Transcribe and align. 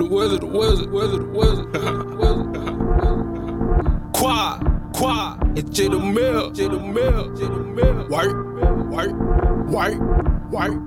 the 0.00 0.06
wizard, 0.06 0.42
wizard, 0.42 0.90
wizard, 0.90 1.30
wizard, 1.34 1.74
wizard. 1.74 2.46
Quad, 4.14 4.92
quad, 4.94 5.58
it's 5.58 5.68
J 5.70 5.88
the 5.88 5.98
mill, 5.98 6.50
J 6.52 6.68
the 6.68 6.78
mill, 6.78 7.34
J 7.36 7.44
the 7.44 7.50
mill. 7.50 8.08
Work, 8.08 8.32
work, 8.90 9.12
work, 9.68 10.50
work. 10.50 10.82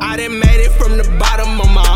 I 0.00 0.16
done 0.16 0.38
made 0.38 0.60
it 0.60 0.70
from 0.72 0.96
the 0.96 1.04
bottom 1.18 1.60
of 1.60 1.70
my 1.74 1.91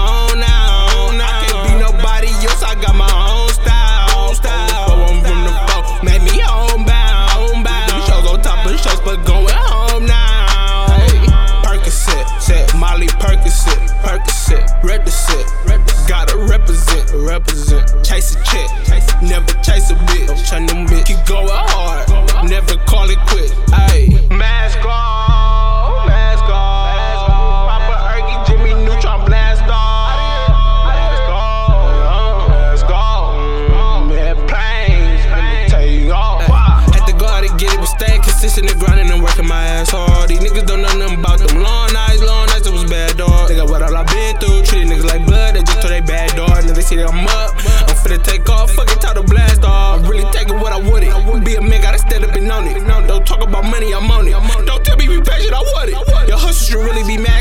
represent. 17.39 17.85
Chase 18.05 18.35
a 18.35 18.43
check, 18.45 18.69
never 19.23 19.53
chase 19.61 19.91
a 19.91 19.95
bitch. 20.09 20.27
Don't 20.27 20.37
chase 20.39 20.51
them 20.51 20.87
bitch. 20.87 21.05
Keep 21.05 21.27
going 21.27 21.49
hard, 21.51 22.49
never 22.49 22.77
call 22.89 23.09
it 23.11 23.19
quit. 23.29 23.51
Ayy. 23.93 24.17
Mask 24.31 24.79
off, 24.85 26.07
mask 26.07 26.45
off. 26.45 27.69
Papa 27.69 27.95
Erky, 28.17 28.37
Jimmy 28.47 28.73
Neutron 28.85 29.25
blast 29.27 29.63
off. 29.69 30.17
Mask 30.89 31.29
off, 31.29 32.49
mask 32.49 32.91
off. 32.91 34.09
Man, 34.09 34.37
mm, 34.37 34.49
planes, 34.49 35.21
finna 35.29 35.69
take 35.69 36.11
off. 36.13 36.41
Had 36.95 37.07
to 37.07 37.13
go 37.13 37.27
out 37.27 37.45
and 37.45 37.59
get 37.61 37.75
it, 37.75 37.81
but 37.81 38.23
consistent 38.23 38.71
and 38.71 38.81
grinding 38.81 39.11
and 39.11 39.23
working 39.23 39.47
my 39.47 39.65
ass 39.67 39.91
hard. 39.91 40.31
These 40.31 40.41
niggas 40.41 40.67
don't 40.67 40.81
know 40.81 40.97
nothing 40.97 41.19
about 41.19 41.39
them 41.39 41.61
long 41.61 41.93
nights, 41.93 42.23
long 42.23 42.47
nights, 42.47 42.67
it 42.67 42.73
was 42.73 42.85
bad, 42.85 43.17
dog. 43.19 43.49
They 43.49 43.57
got 43.57 43.69
what 43.69 43.83
all 43.83 43.95
I 43.95 44.05
been 44.05 44.39
through, 44.39 44.63
treating 44.63 44.89
niggas 44.89 45.05
like 45.05 45.26
they 46.77 46.83
see 46.83 46.97
that 46.97 47.09
I'm 47.09 47.25
up, 47.25 47.57
I'm 47.89 47.97
finna 47.97 48.23
take 48.23 48.49
off, 48.51 48.71
fucking 48.73 48.99
talk 48.99 49.15
to 49.15 49.23
blast 49.23 49.65
off. 49.65 49.99
I'm 49.99 50.11
really 50.11 50.31
taking 50.31 50.61
what 50.61 50.73
I 50.73 50.79
wanted. 50.79 51.45
Be 51.45 51.55
a 51.57 51.63
man, 51.63 51.81
gotta 51.81 51.99
stand 51.99 52.25
up 52.25 52.35
and 52.35 52.51
own 52.51 52.67
it. 52.69 52.87
Don't 53.09 53.27
talk 53.27 53.43
about 53.43 53.65
money, 53.65 53.95
I'm 53.95 54.11
on 54.11 54.29
it. 54.29 54.33
Don't 54.67 54.85
tell 54.85 54.97
me 54.97 55.09
be 55.09 55.21
patient, 55.21 55.55
I 55.55 55.61
want 55.61 55.89
it. 55.91 56.29
Your 56.29 56.39
hustle 56.39 56.67
should 56.67 56.85
really 56.85 57.03
be 57.05 57.17
maxed 57.23 57.36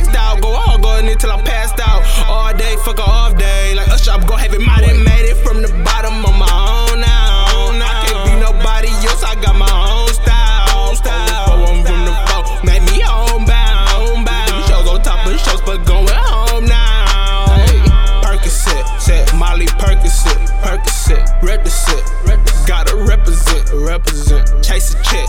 represent. 23.95 24.43
Chase 24.63 24.93
a 24.93 25.03
check, 25.03 25.27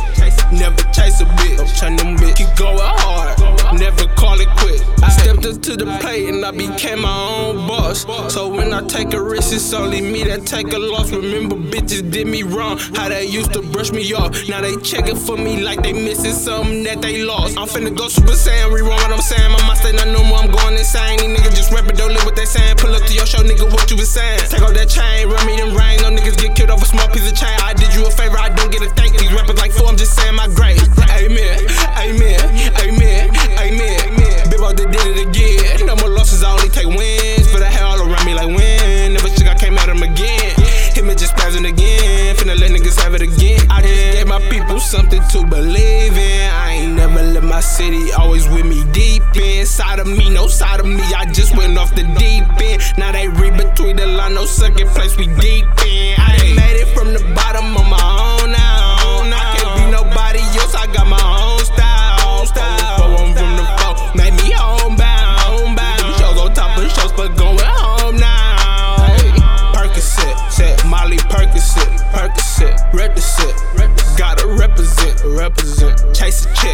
never 0.53 0.83
chase 0.93 1.21
a 1.21 1.27
bitch. 1.39 1.57
Don't 1.57 1.69
chase 1.69 2.03
them 2.03 2.17
bitch. 2.17 2.37
Keep 2.37 2.57
going 2.57 2.79
hard, 2.81 3.79
never 3.79 4.07
call 4.15 4.41
it 4.41 4.49
quit. 4.59 4.83
I 5.03 5.09
stepped 5.11 5.47
up 5.47 5.63
to 5.63 5.77
the 5.77 5.87
plate 6.01 6.29
and 6.29 6.45
I 6.45 6.51
became 6.51 7.03
my 7.03 7.19
own 7.39 7.67
boss. 7.69 8.07
So 8.33 8.49
when 8.49 8.73
I 8.73 8.83
take 8.83 9.15
a 9.15 9.23
risk, 9.23 9.53
it's 9.53 9.73
only 9.73 10.01
me 10.01 10.25
that 10.25 10.47
take 10.47 10.73
a 10.73 10.79
loss. 10.79 11.11
Remember, 11.13 11.57
bitches 11.57 12.11
did 12.11 12.27
me 12.27 12.43
wrong. 12.43 12.79
How 12.95 13.09
they 13.09 13.25
used 13.25 13.53
to 13.53 13.63
brush 13.63 13.93
me 13.93 14.03
off. 14.15 14.49
Now 14.49 14.61
they 14.61 14.77
checking 14.83 15.17
for 15.17 15.37
me 15.37 15.63
like 15.63 15.83
they 15.83 15.93
missing 15.93 16.33
something 16.33 16.83
that 16.85 17.03
they 17.03 17.23
lost. 17.23 17.57
I'm 17.59 17.69
finna 17.69 17.97
go 17.97 18.09
Super 18.09 18.33
Saiyan, 18.35 18.73
rewind 18.73 19.03
what 19.03 19.13
I'm 19.13 19.21
saying. 19.21 19.51
My 19.53 19.63
mind 19.67 19.79
stay 19.79 19.93
not 19.93 20.09
no 20.09 20.25
more, 20.25 20.39
I'm 20.39 20.51
going 20.51 20.75
insane. 20.75 21.19
These 21.19 21.39
niggas 21.39 21.55
just 21.55 21.73
rapping, 21.73 21.97
don't 21.97 22.13
live 22.13 22.25
what 22.25 22.35
they 22.35 22.47
saying. 22.47 22.77
Pull 22.77 22.95
up 22.95 23.03
to 23.07 23.13
your 23.15 23.27
show, 23.27 23.43
nigga, 23.43 23.71
what 23.71 23.91
you 23.91 23.97
was 23.97 24.11
saying. 24.11 24.41
Take 24.51 24.63
off 24.63 24.75
that 24.75 24.89
chain, 24.89 25.29
run 25.29 25.45
me 25.47 25.57
them 25.57 25.77
rings. 25.77 26.03
No 26.03 26.11
niggas 26.11 26.37
get 26.39 26.57
killed 26.57 26.71
over 26.71 26.85
small 26.85 27.07
piece 27.09 27.31
of 27.31 27.37
chain. 27.37 27.55
I 27.63 27.73
did 27.75 27.95
you 27.95 28.07
a 28.07 28.11
favor, 28.11 28.39
I 28.39 28.49
get 28.79 28.91
a 28.91 28.95
thank. 28.95 29.19
These 29.19 29.33
rappers 29.33 29.59
like 29.59 29.73
four, 29.73 29.89
I'm 29.89 29.97
just 29.97 30.15
saying 30.15 30.35
my 30.35 30.49
grace. 30.49 30.83
Amen, 31.17 31.59
amen, 31.97 32.41
amen, 32.85 33.31
amen. 33.59 34.51
Big 34.51 34.61
Ball, 34.61 34.75
they 34.75 34.85
did 34.85 35.17
it 35.17 35.29
again. 35.29 35.87
No 35.87 35.97
more 35.97 36.11
losses, 36.11 36.43
I 36.43 36.53
only 36.53 36.69
take 36.69 36.87
wins. 36.87 37.51
For 37.51 37.59
the 37.59 37.67
hell 37.67 37.93
all 37.93 38.01
around 38.01 38.27
me 38.27 38.35
like 38.35 38.49
win. 38.49 39.15
Never 39.15 39.29
should 39.29 39.49
I 39.49 39.55
came 39.55 39.79
at 39.79 39.89
him 39.89 40.03
again. 40.03 40.53
Him 40.95 41.09
and 41.09 41.19
just 41.19 41.35
spazzing 41.35 41.69
again. 41.69 42.37
Finna 42.37 42.59
let 42.59 42.71
niggas 42.71 43.01
have 43.01 43.15
it 43.15 43.23
again. 43.23 43.61
I 43.71 43.83
just 43.83 44.17
gave 44.17 44.27
my 44.27 44.41
people 44.51 44.81
something 44.81 45.23
to 45.33 45.47
believe 45.47 46.17
in. 46.17 46.51
I 46.51 46.73
ain't 46.73 46.97
never 46.97 47.23
let 47.23 47.45
my 47.45 47.61
city 47.61 48.13
always 48.13 48.49
with 48.49 48.67
me 48.67 48.85
deep 48.93 49.23
inside 49.37 49.99
of 49.99 50.07
me. 50.07 50.31
No 50.31 50.49
side 50.49 50.81
of 50.81 50.87
me, 50.87 51.03
I 51.17 51.27
just 51.33 51.57
went 51.57 51.79
off 51.79 51.95
the 51.95 52.05
deep 52.19 52.45
end. 52.61 52.83
Now 52.99 53.13
they 53.13 53.29
read 53.29 53.57
between 53.57 53.97
the 53.97 54.07
line, 54.07 54.35
no 54.35 54.45
second 54.45 54.89
place, 54.89 55.17
we 55.17 55.27
deep 55.41 55.67
in. 55.87 56.15
I 56.19 56.39
ain't 56.43 56.57
made 56.57 56.77
it 56.81 56.89
from 56.97 57.13
the 57.13 57.23
bottom 57.35 57.77
of 57.77 57.87
my 57.87 58.16
represent. 75.47 76.15
Chase 76.15 76.47
a 76.47 76.66